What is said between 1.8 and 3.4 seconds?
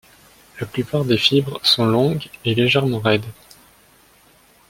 longues et légèrement raides.